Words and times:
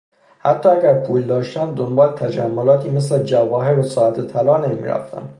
حتی 0.39 0.69
اگر 0.69 0.99
پول 1.03 1.21
داشتم 1.21 1.75
دنبال 1.75 2.11
تجملاتی 2.15 2.89
مثل 2.89 3.23
جواهر 3.23 3.79
و 3.79 3.83
ساعت 3.83 4.21
طلا 4.27 4.57
نمیرفتم. 4.57 5.29